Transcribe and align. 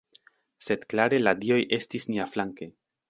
Sed 0.67 0.87
klare 0.93 1.19
la 1.25 1.33
dioj 1.43 1.59
estis 1.79 2.09
niaflanke. 2.15 2.71